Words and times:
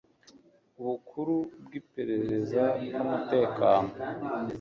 Bukuru 0.83 1.35
bw 1.63 1.71
Iperereza 1.81 2.63
n 2.95 2.97
Umutekano 3.05 3.91